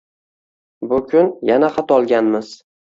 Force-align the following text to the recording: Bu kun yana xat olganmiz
Bu 0.93 0.99
kun 1.13 1.31
yana 1.53 1.73
xat 1.79 1.97
olganmiz 2.01 2.55